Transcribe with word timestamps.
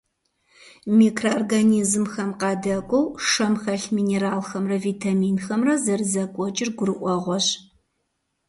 Микроорганизмхэм 0.97 2.31
къадэкӀуэу, 2.39 3.05
шэм 3.29 3.53
хэлъ 3.61 3.85
минералхэмрэ 3.95 4.77
витаминхэмрэ 4.85 5.73
зэрызэкӀуэкӀыр 5.83 6.69
гурыӀуэгъуэщ. 6.77 7.47